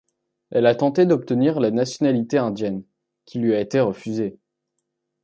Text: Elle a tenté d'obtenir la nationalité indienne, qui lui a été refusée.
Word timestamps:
Elle 0.49 0.65
a 0.65 0.73
tenté 0.73 1.05
d'obtenir 1.05 1.59
la 1.59 1.69
nationalité 1.69 2.39
indienne, 2.39 2.83
qui 3.25 3.37
lui 3.37 3.53
a 3.53 3.59
été 3.59 3.79
refusée. 3.81 4.39